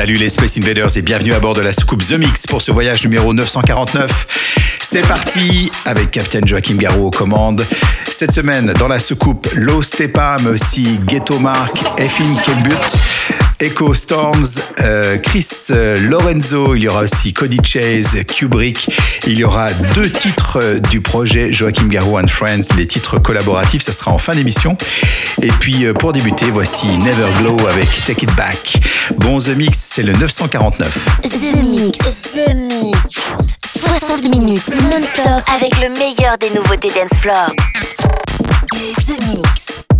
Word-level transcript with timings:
Salut 0.00 0.14
les 0.14 0.30
Space 0.30 0.56
Invaders 0.56 0.96
et 0.96 1.02
bienvenue 1.02 1.34
à 1.34 1.40
bord 1.40 1.52
de 1.52 1.60
la 1.60 1.74
soucoupe 1.74 2.02
The 2.02 2.12
Mix 2.12 2.46
pour 2.46 2.62
ce 2.62 2.72
voyage 2.72 3.04
numéro 3.04 3.34
949. 3.34 4.78
C'est 4.80 5.06
parti 5.06 5.70
avec 5.84 6.10
Captain 6.10 6.40
Joachim 6.42 6.76
Garou 6.76 7.08
aux 7.08 7.10
commandes. 7.10 7.66
Cette 8.08 8.32
semaine, 8.32 8.72
dans 8.78 8.88
la 8.88 8.98
soucoupe, 8.98 9.46
Low 9.56 9.82
Stepa, 9.82 10.38
mais 10.42 10.52
aussi 10.52 10.98
Ghetto 11.04 11.38
Mark, 11.38 11.84
Effin 11.98 12.34
Kelbut. 12.46 12.72
Echo 13.60 13.92
Storms, 13.92 14.46
euh, 14.80 15.18
Chris 15.18 15.46
euh, 15.70 15.98
Lorenzo, 16.08 16.74
il 16.74 16.82
y 16.82 16.88
aura 16.88 17.02
aussi 17.02 17.34
Cody 17.34 17.58
Chase, 17.62 18.24
Kubrick. 18.26 18.88
Il 19.26 19.38
y 19.38 19.44
aura 19.44 19.70
deux 19.94 20.10
titres 20.10 20.58
euh, 20.62 20.78
du 20.78 21.02
projet 21.02 21.52
Joachim 21.52 21.88
Garou 21.88 22.18
and 22.18 22.28
Friends, 22.28 22.74
les 22.78 22.86
titres 22.86 23.18
collaboratifs, 23.18 23.82
ça 23.82 23.92
sera 23.92 24.12
en 24.12 24.18
fin 24.18 24.34
d'émission. 24.34 24.78
Et 25.42 25.48
puis 25.48 25.84
pour 25.98 26.12
débuter, 26.12 26.46
voici 26.50 26.86
Never 26.98 27.28
Glow 27.38 27.58
avec 27.68 27.88
Take 28.06 28.24
It 28.24 28.34
Back. 28.34 28.80
Bon, 29.18 29.38
The 29.38 29.48
Mix, 29.48 29.78
c'est 29.78 30.02
le 30.02 30.14
949. 30.14 31.20
The 31.22 31.56
Mix, 31.62 31.98
The 31.98 32.54
Mix. 32.54 32.98
60 33.76 34.28
minutes 34.30 34.74
non-stop 34.90 35.42
avec 35.54 35.78
le 35.80 35.90
meilleur 35.98 36.38
des 36.38 36.50
nouveautés 36.50 36.88
dance. 36.88 37.10
The 39.06 39.20
Mix. 39.26 39.99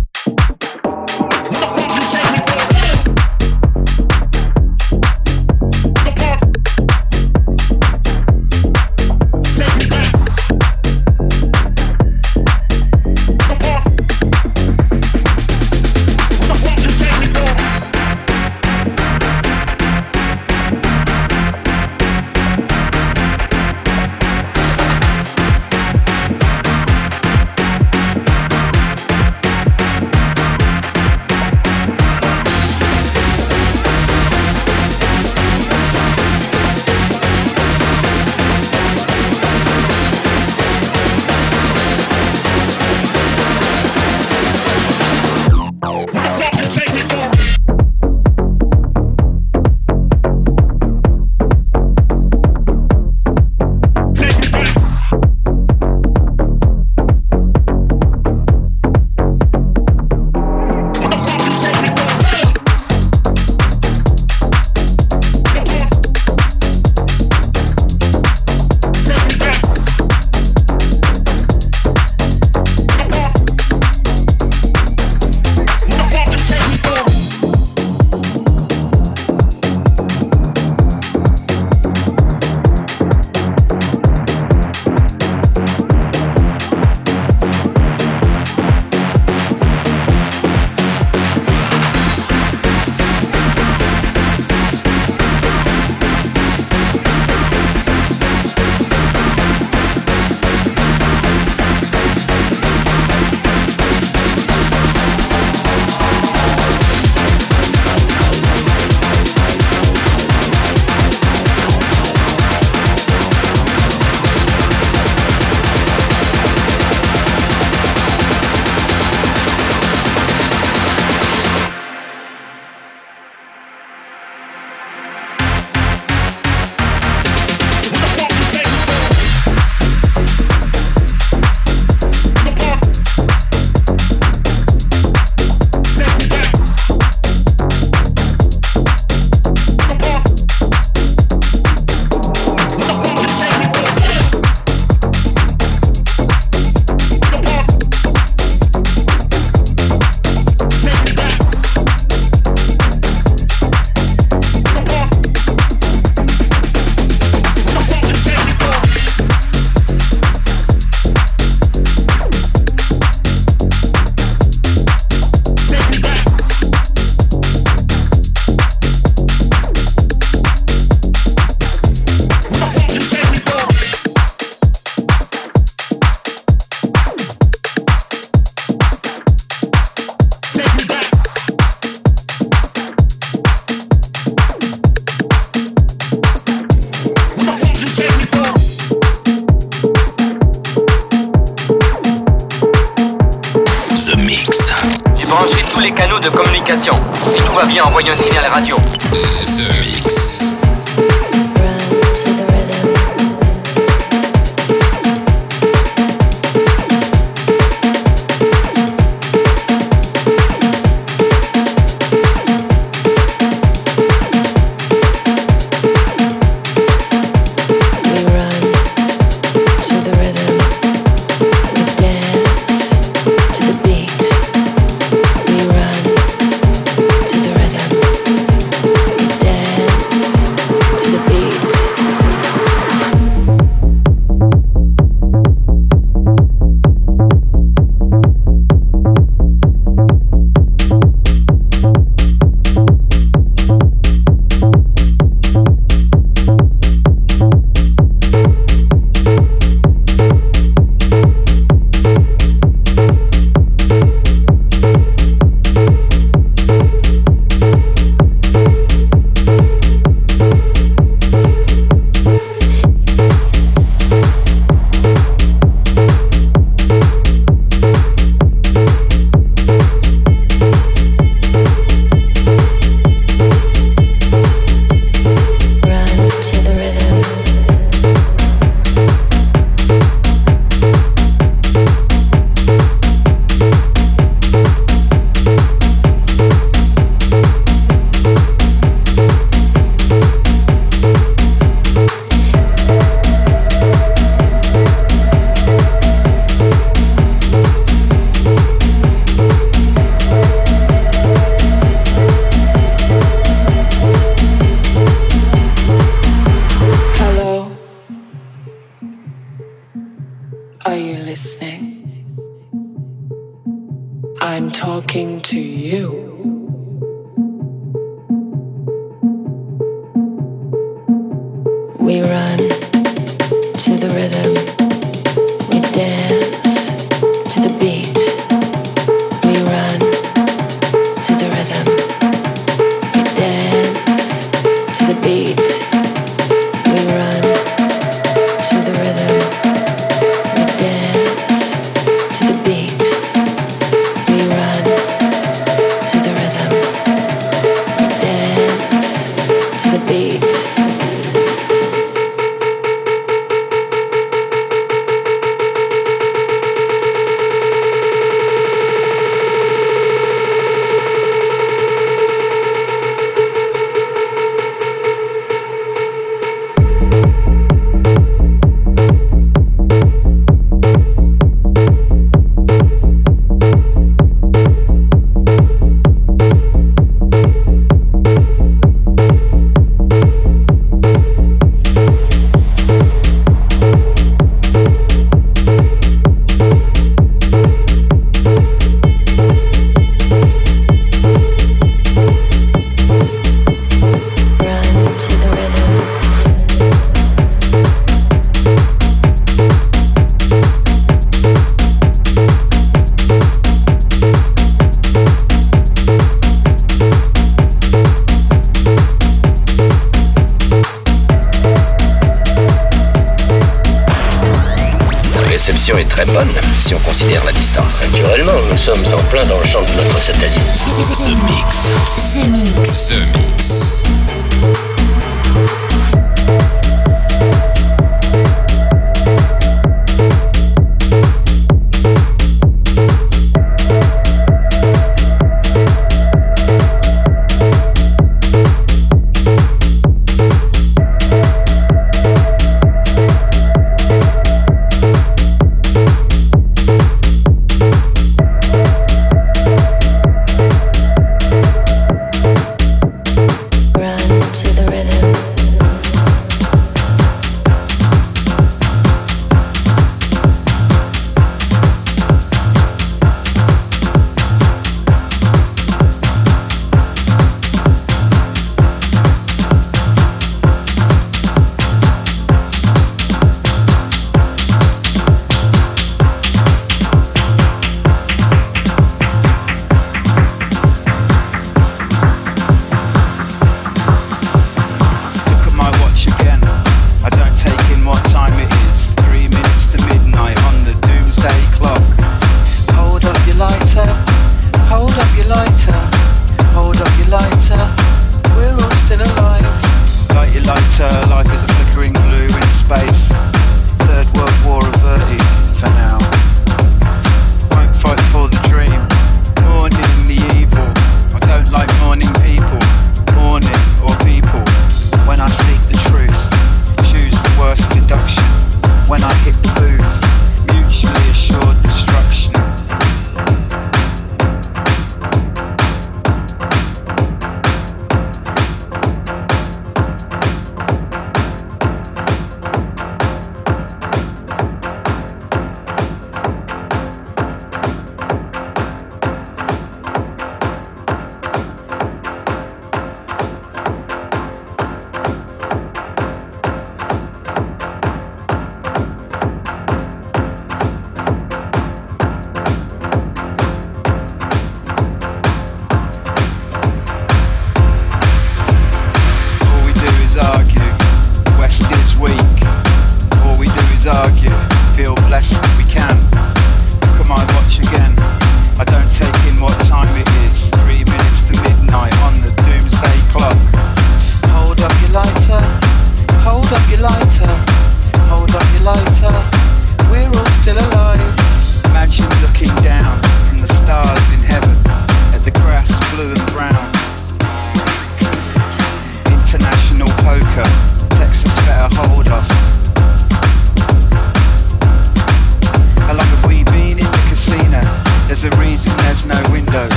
sommes 418.81 419.05
en 419.13 419.21
plein 419.29 419.45
dans 419.45 419.59
le 419.59 419.65
champ 419.65 419.81
de 419.81 419.91
notre 420.03 420.19
satellite. 420.19 420.57
The 420.73 421.35
Mix. 421.45 421.87
The 422.33 422.47
Mix. 422.47 423.11
Mix. 423.11 423.40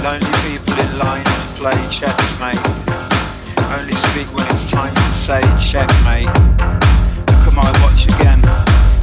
Lonely 0.00 0.32
people 0.48 0.80
in 0.80 0.96
line 0.96 1.20
to 1.20 1.60
play 1.60 1.76
chess, 1.92 2.16
mate. 2.40 2.56
Only 3.68 3.92
speak 3.92 4.32
when 4.32 4.48
it's 4.48 4.64
time 4.72 4.88
to 4.88 5.08
say 5.12 5.44
checkmate. 5.60 6.32
Look 7.28 7.44
at 7.44 7.52
my 7.52 7.68
watch 7.84 8.08
again. 8.08 8.40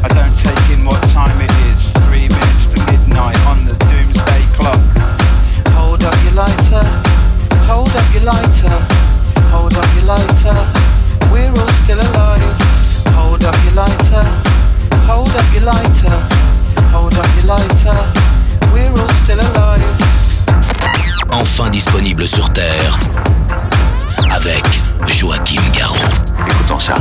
I 0.02 0.10
don't 0.10 0.34
take 0.34 0.58
in 0.74 0.82
what 0.90 0.98
time 1.14 1.38
it 1.38 1.54
is. 1.70 1.94
Three 2.10 2.26
minutes 2.26 2.74
to 2.74 2.82
midnight 2.90 3.38
on 3.46 3.62
the 3.70 3.78
doomsday 3.78 4.42
clock. 4.58 4.82
Hold 5.78 6.02
up 6.02 6.18
your 6.26 6.34
lighter. 6.34 6.82
Hold 7.70 7.94
up 7.94 8.08
your 8.18 8.26
lighter. 8.26 8.74
Hold 9.54 9.78
up 9.78 9.90
your 9.94 10.10
lighter. 10.10 10.58
We're 11.30 11.54
all 11.62 11.74
still 11.86 12.02
alive. 12.02 12.42
Hold 13.14 13.46
up 13.46 13.54
your 13.70 13.78
lighter. 13.78 14.26
Hold 15.06 15.30
up 15.30 15.46
your 15.54 15.62
lighter. 15.62 16.18
Hold 16.90 17.14
up 17.14 17.30
your 17.38 17.54
lighter. 17.54 17.98
We're 18.74 18.98
all 18.98 19.14
still 19.22 19.40
alive. 19.40 19.97
enfin 21.38 21.70
disponible 21.70 22.28
sur 22.28 22.52
Terre 22.52 23.00
avec 24.32 24.64
Joachim 25.06 25.62
Garraud. 25.72 25.98
Écoutons 26.50 26.80
ça. 26.80 26.96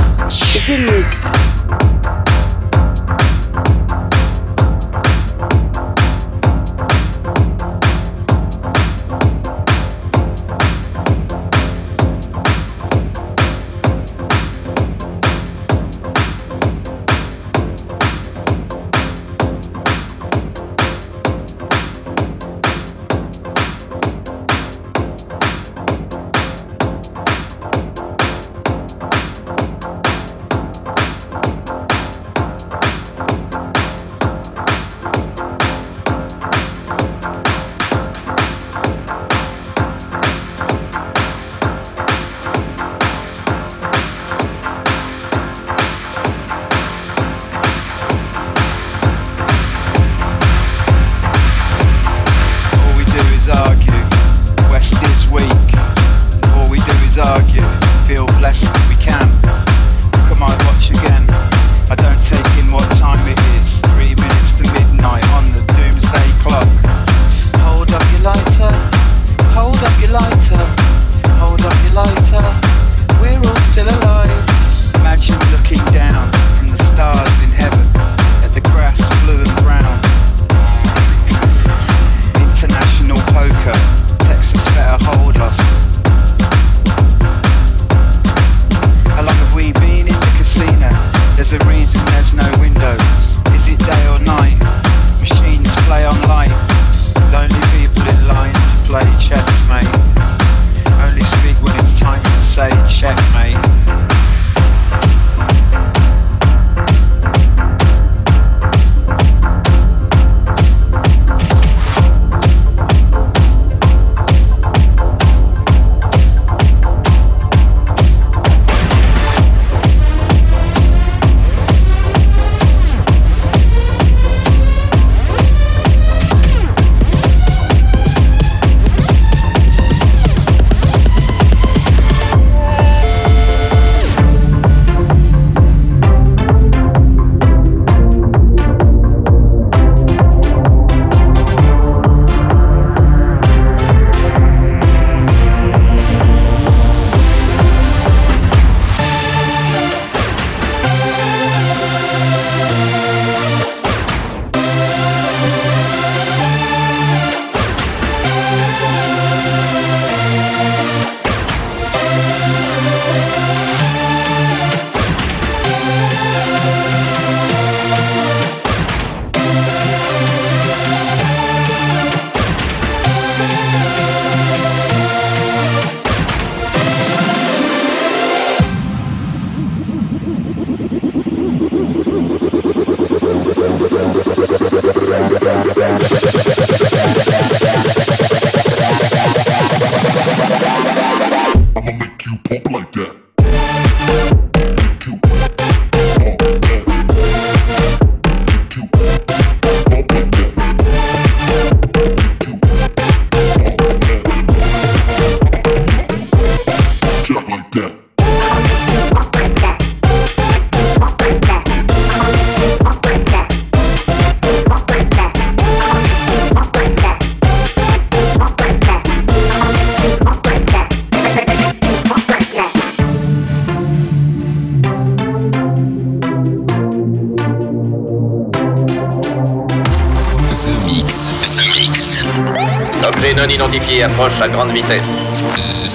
Approche 234.16 234.40
à 234.40 234.49
grande 234.49 234.70
vitesse. 234.70 235.42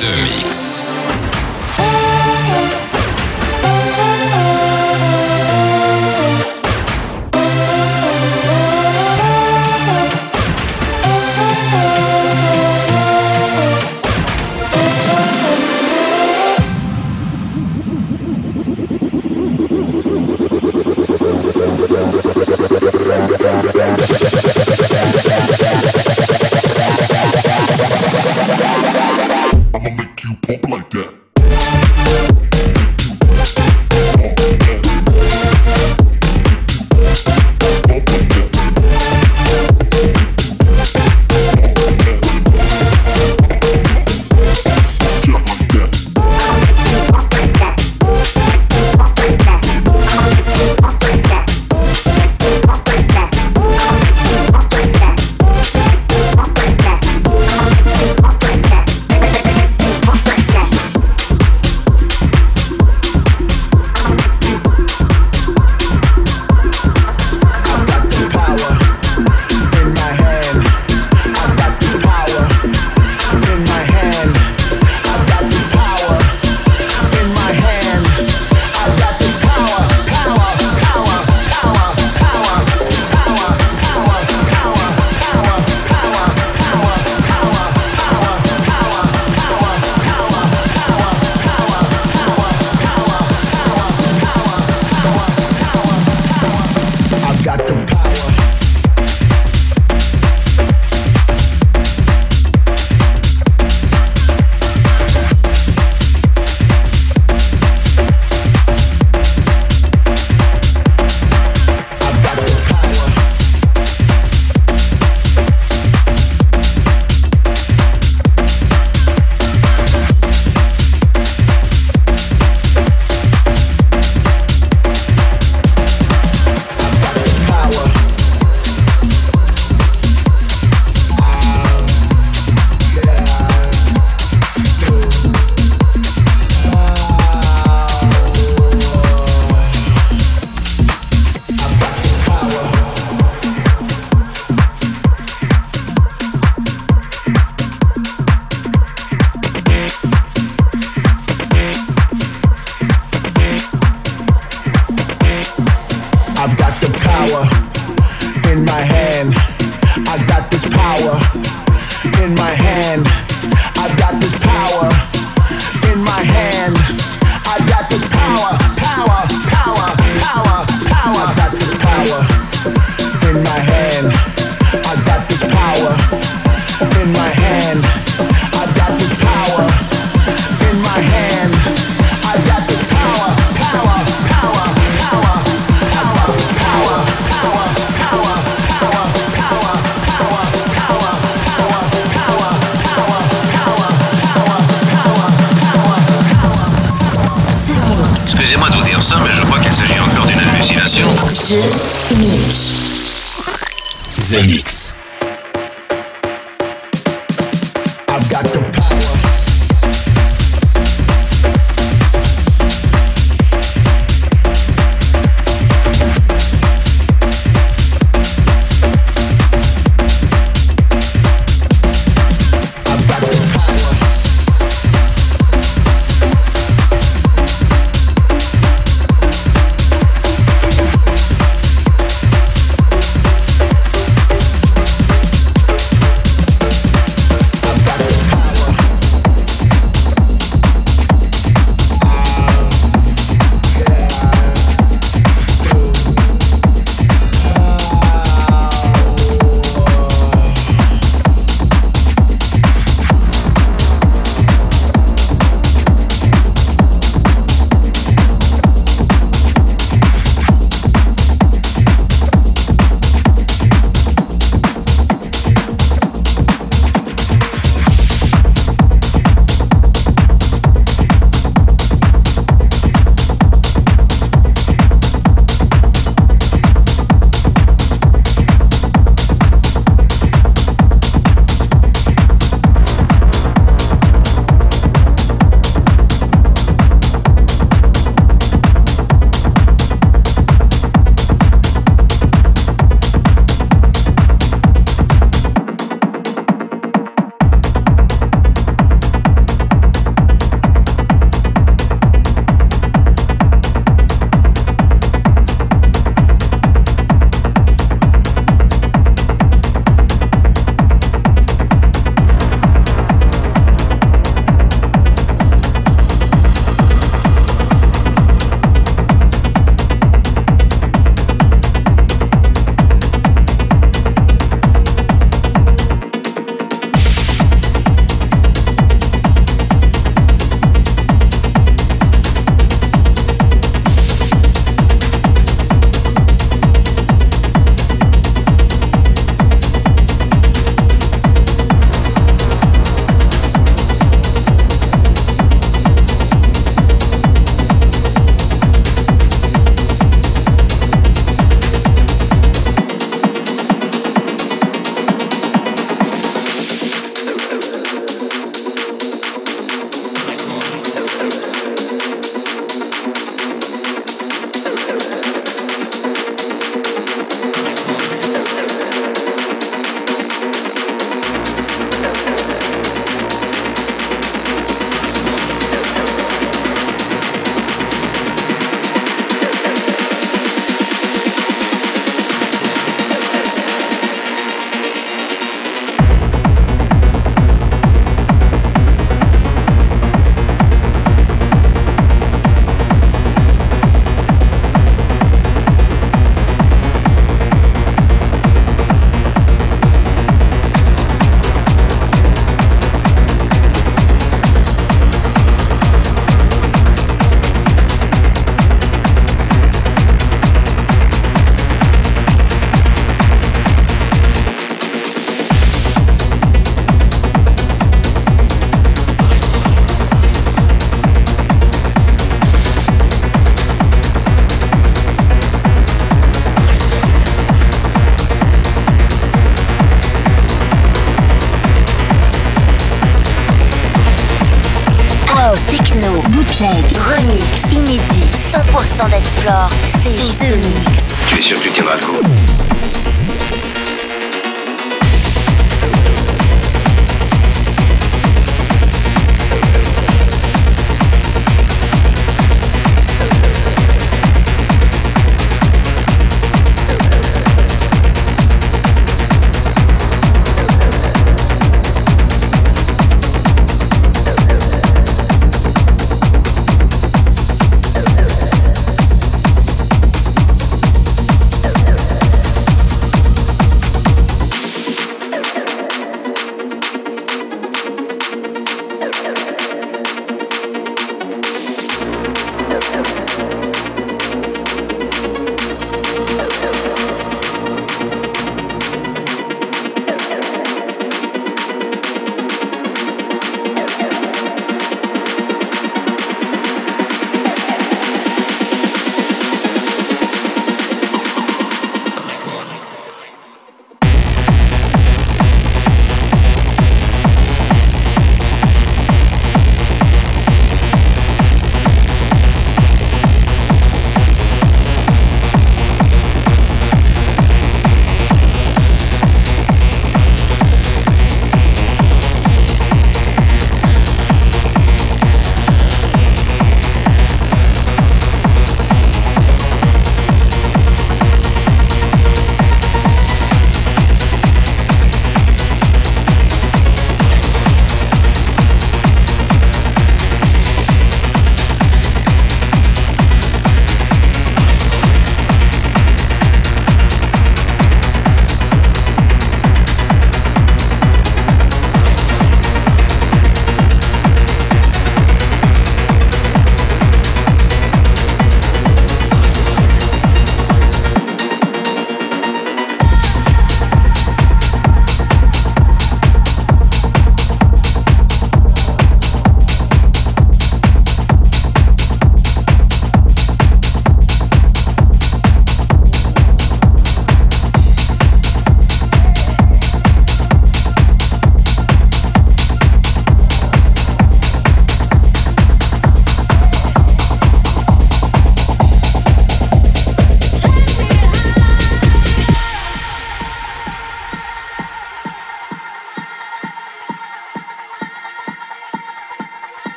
The 0.00 0.22
Mix. 0.22 0.75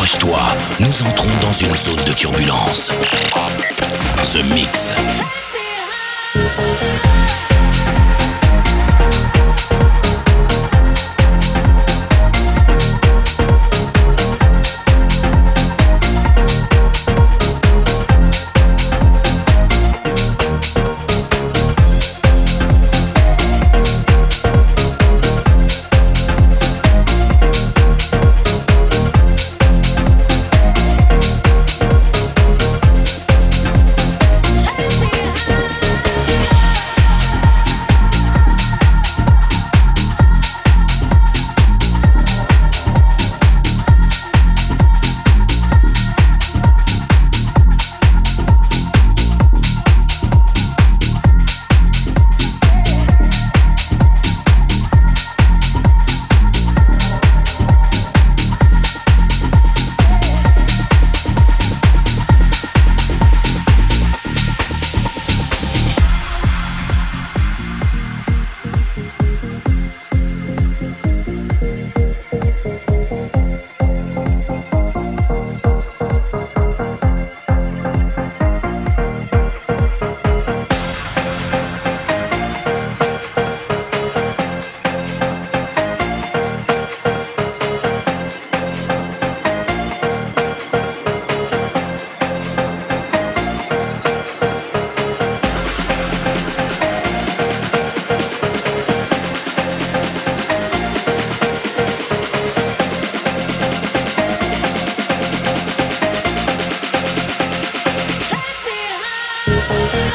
Dépêche-toi, 0.00 0.40
nous 0.80 1.02
entrons 1.02 1.28
dans 1.42 1.52
une 1.52 1.76
zone 1.76 2.02
de 2.06 2.12
turbulence. 2.14 2.90
The 4.22 4.42
Mix. 4.44 4.94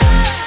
love. 0.01 0.44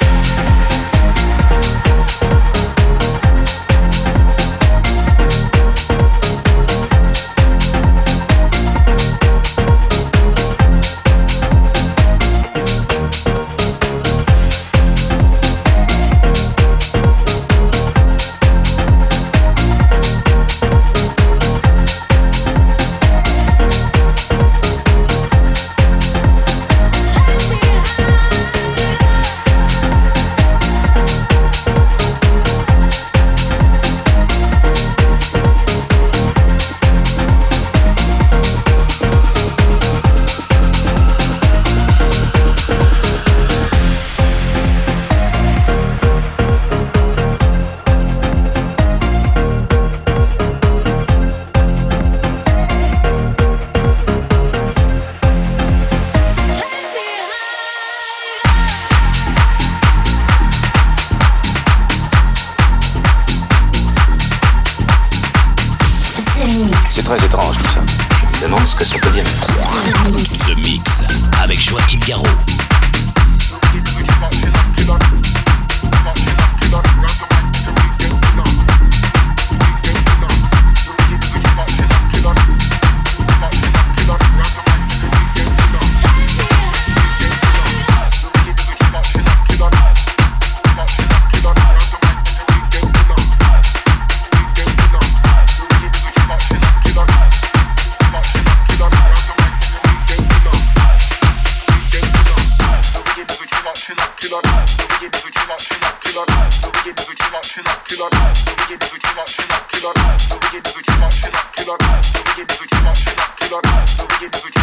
you. 114.21 114.58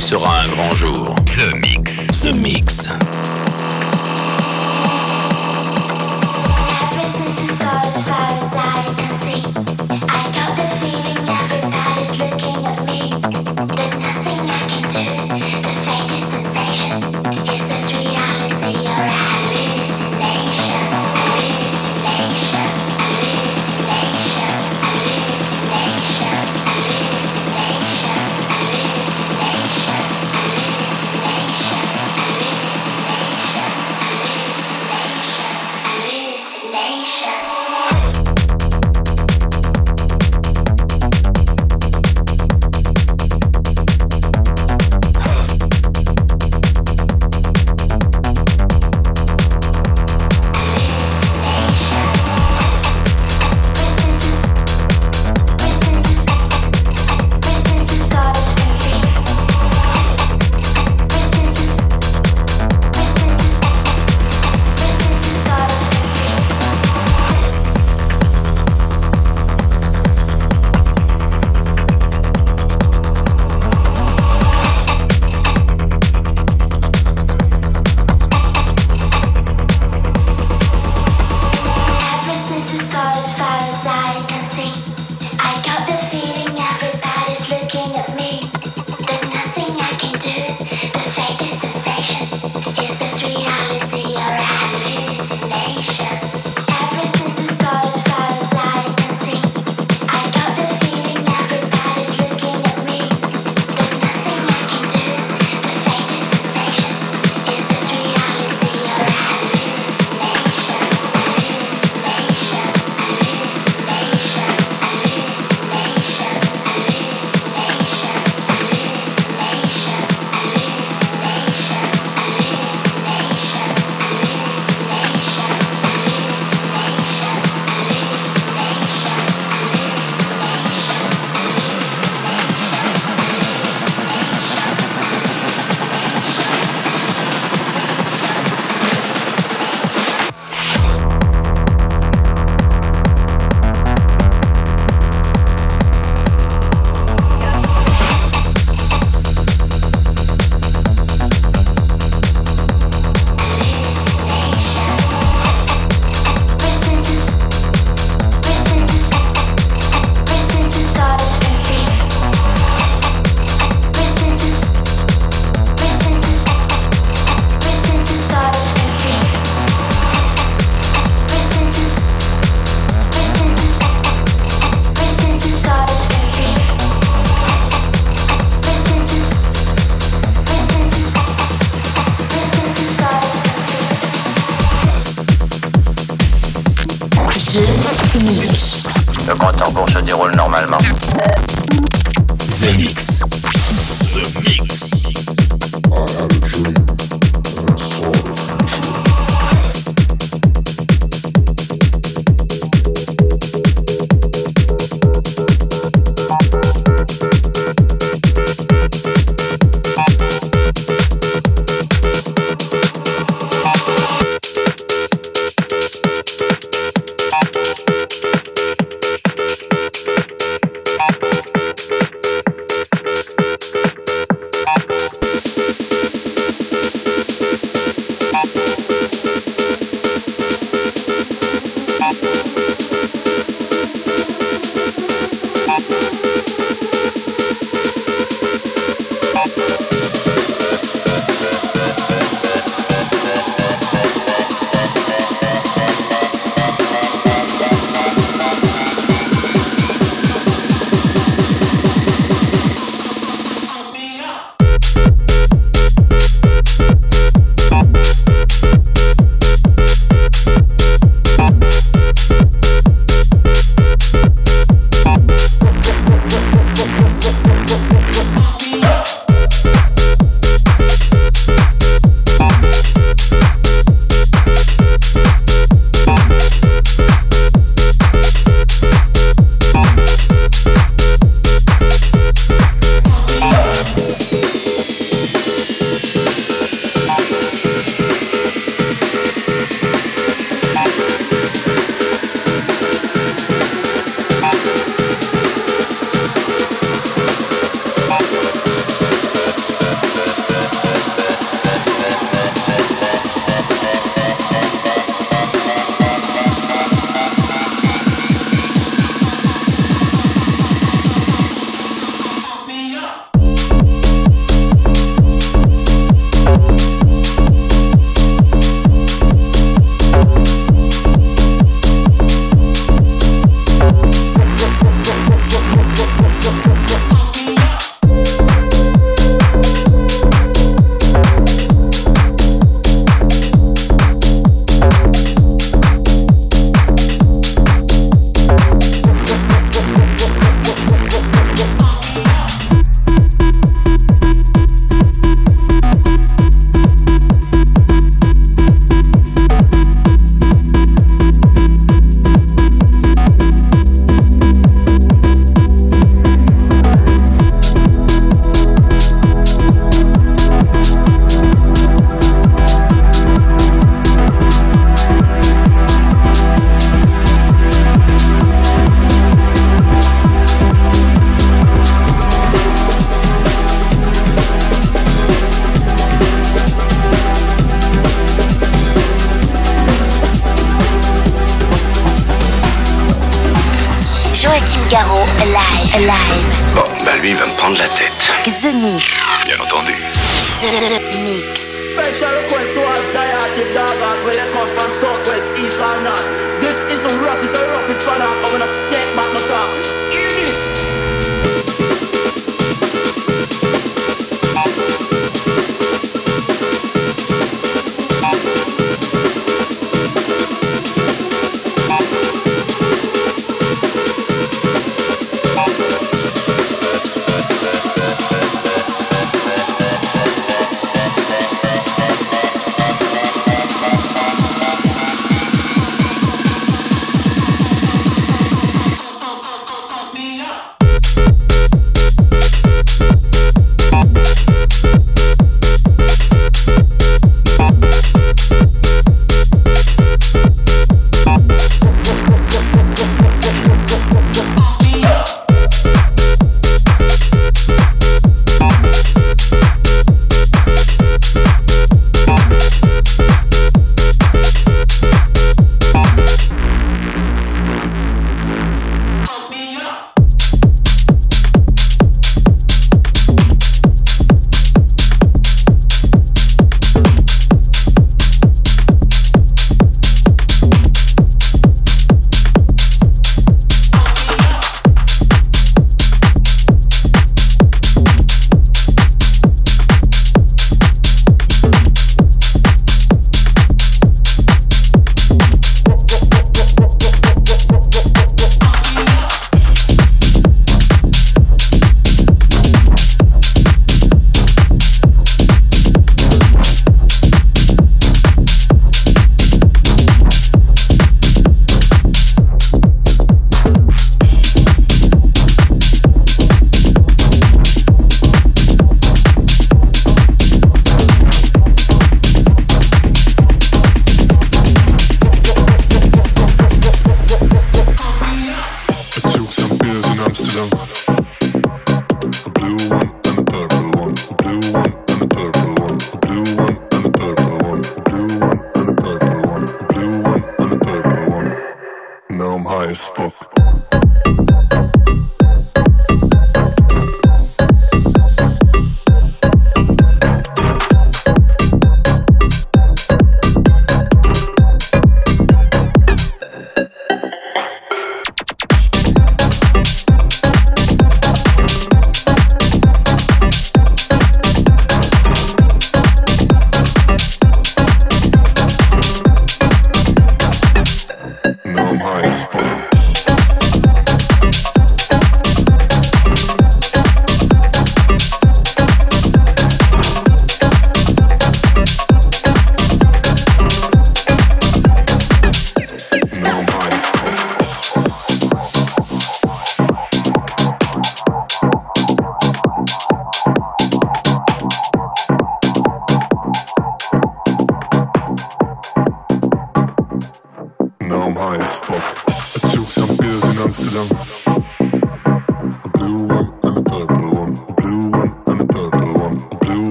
Sera 0.00 0.42
un 0.42 0.46
grand 0.48 0.74
jour. 0.74 1.14
The 1.24 1.56
Mix. 1.56 2.20
The 2.22 2.32
Mix. 2.34 3.07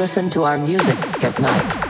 Listen 0.00 0.30
to 0.30 0.44
our 0.44 0.56
music 0.56 0.96
at 1.22 1.38
night. 1.38 1.89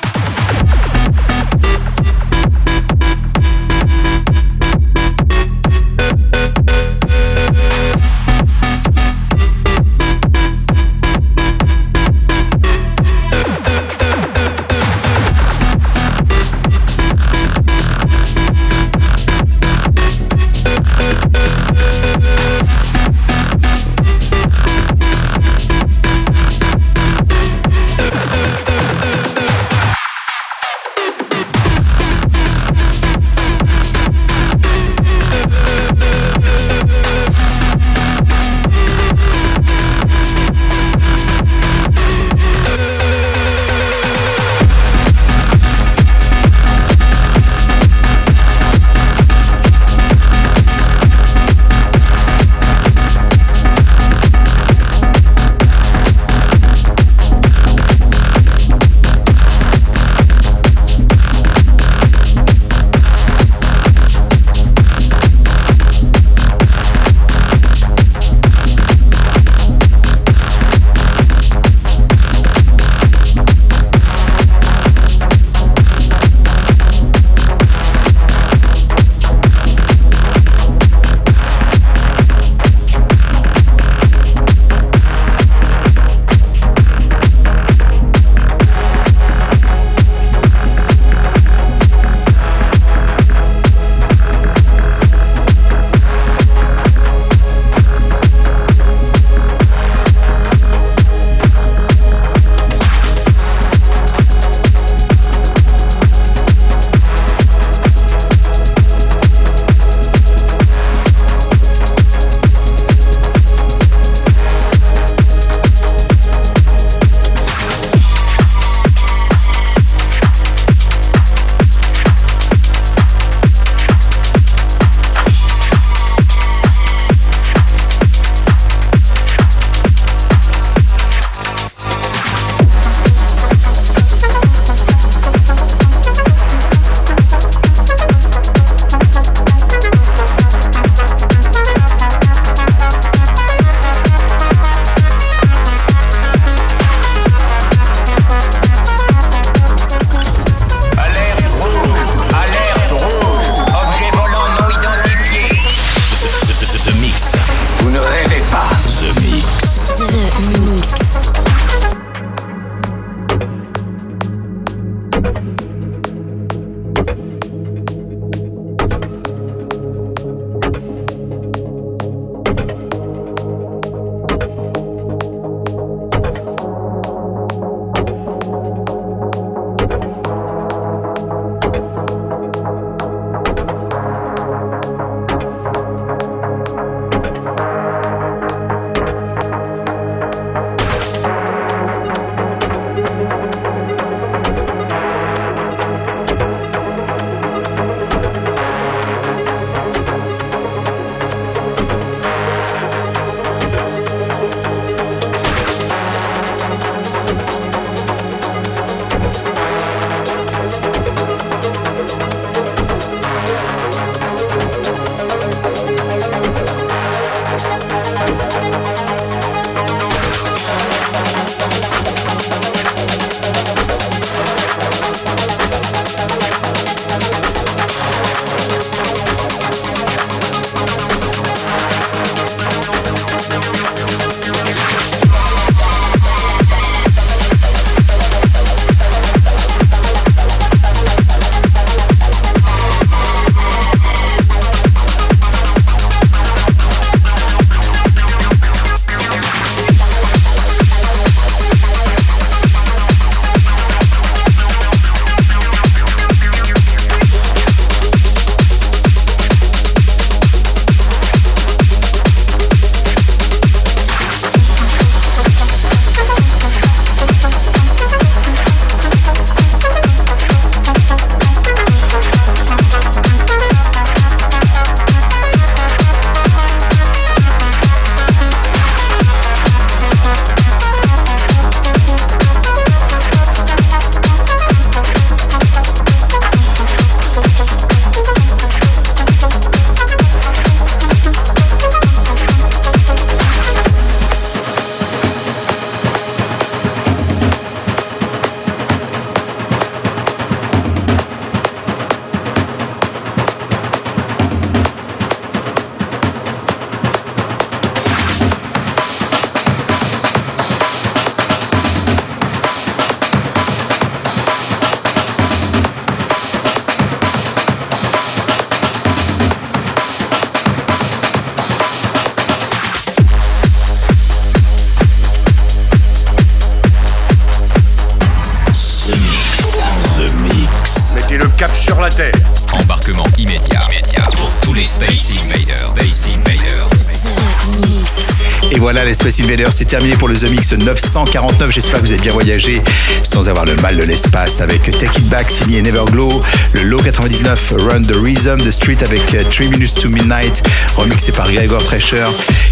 Space 339.31 339.71
c'est 339.71 339.85
terminé 339.85 340.15
pour 340.17 340.27
le 340.27 340.35
The 340.35 340.49
Mix 340.49 340.73
949. 340.73 341.71
J'espère 341.71 342.01
que 342.01 342.05
vous 342.05 342.11
avez 342.11 342.21
bien 342.21 342.33
voyagé 342.33 342.81
sans 343.21 343.47
avoir 343.47 343.65
le 343.65 343.75
mal 343.77 343.95
de 343.95 344.03
l'espace 344.03 344.59
avec 344.59 344.83
Take 344.83 345.19
It 345.19 345.29
Back 345.29 345.49
signé 345.49 345.81
Neverglow, 345.81 346.41
le 346.73 346.81
Low 346.83 346.99
99 346.99 347.75
Run 347.77 348.01
the 348.01 348.15
Rhythm, 348.15 348.57
The 348.57 348.71
Street 348.71 348.97
avec 349.01 349.25
3 349.49 349.67
Minutes 349.67 350.01
to 350.01 350.09
Midnight, 350.09 350.63
remixé 350.97 351.31
par 351.31 351.49
Gregor 351.49 351.81
Trescher. 351.81 352.25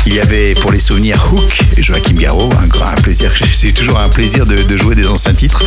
Il 0.05 0.13
y 0.13 0.19
avait 0.19 0.53
pour 0.55 0.71
les 0.71 0.79
souvenirs 0.79 1.31
Hook 1.31 1.61
et 1.77 1.81
Joachim 1.81 2.15
Garraud, 2.15 2.49
un, 2.53 2.85
un 2.85 3.01
plaisir, 3.01 3.31
c'est 3.51 3.71
toujours 3.71 3.99
un 3.99 4.09
plaisir 4.09 4.45
de, 4.45 4.77
jouer 4.77 4.95
des 4.95 5.07
anciens 5.07 5.33
titres, 5.33 5.63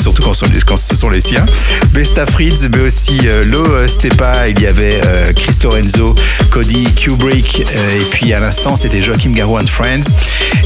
surtout 0.00 0.22
quand, 0.22 0.76
ce 0.76 0.96
sont 0.96 1.10
les 1.10 1.20
siens. 1.20 1.44
Besta 1.92 2.24
Fritz, 2.24 2.66
mais 2.72 2.80
aussi 2.80 3.18
euh, 3.24 3.42
Lo 3.44 3.86
Stepa, 3.88 4.48
il 4.48 4.60
y 4.60 4.66
avait 4.66 5.00
euh, 5.04 5.32
Chris 5.34 5.58
Lorenzo, 5.62 6.14
Cody 6.50 6.84
Kubrick, 6.94 7.62
euh, 7.74 8.00
et 8.00 8.04
puis 8.06 8.32
à 8.32 8.40
l'instant 8.40 8.76
c'était 8.76 9.02
Joachim 9.02 9.32
Garraud 9.32 9.58
and 9.58 9.66
Friends. 9.66 10.08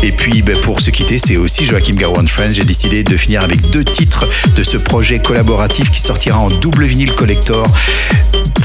Et 0.03 0.13
puis 0.13 0.43
ben, 0.43 0.57
pour 0.59 0.81
se 0.81 0.91
quitter, 0.91 1.19
c'est 1.19 1.37
aussi 1.37 1.65
Joachim 1.65 1.95
Garraud 1.95 2.21
and 2.21 2.27
Friends. 2.27 2.53
J'ai 2.53 2.65
décidé 2.65 3.03
de 3.03 3.17
finir 3.17 3.43
avec 3.43 3.71
deux 3.71 3.85
titres 3.85 4.29
de 4.57 4.63
ce 4.63 4.77
projet 4.77 5.19
collaboratif 5.19 5.91
qui 5.91 6.01
sortira 6.01 6.39
en 6.39 6.49
double 6.49 6.85
vinyle 6.85 7.15
collector 7.15 7.67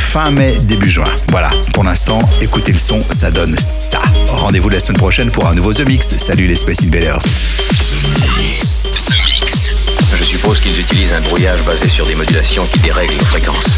fin 0.10 0.32
mai, 0.32 0.58
début 0.64 0.90
juin. 0.90 1.06
Voilà, 1.30 1.50
pour 1.74 1.84
l'instant, 1.84 2.20
écoutez 2.42 2.72
le 2.72 2.80
son, 2.80 3.00
ça 3.12 3.30
donne 3.30 3.56
ça. 3.56 4.02
Rendez-vous 4.28 4.70
la 4.70 4.80
semaine 4.80 4.98
prochaine 4.98 5.30
pour 5.30 5.48
un 5.48 5.54
nouveau 5.54 5.72
The 5.72 5.88
Mix. 5.88 6.18
Salut 6.18 6.48
les 6.48 6.56
Space 6.56 6.82
Invaders. 6.84 7.20
Je 10.16 10.24
suppose 10.24 10.60
qu'ils 10.62 10.80
utilisent 10.80 11.14
un 11.14 11.22
brouillage 11.22 11.64
basé 11.64 11.88
sur 11.88 12.08
des 12.08 12.16
modulations 12.16 12.66
qui 12.72 12.80
dérèglent 12.80 13.14
les 13.20 13.26
fréquences. 13.26 13.78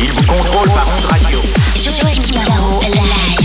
Ils 0.00 0.10
vous 0.10 0.22
contrôlent 0.24 0.72
par 0.74 0.88
ondes 0.88 1.04
radio. 1.08 1.40
Joachim 1.76 2.40
Garraud, 2.48 2.82
live. 2.82 3.39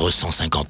D'attendre 0.00 0.10
150 0.10 0.68